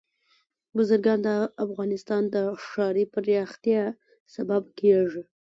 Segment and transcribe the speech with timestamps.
[0.75, 1.29] بزګان د
[1.65, 3.83] افغانستان د ښاري پراختیا
[4.35, 5.21] سبب کېږي.